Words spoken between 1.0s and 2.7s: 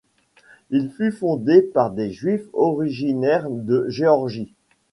fondé par des juifs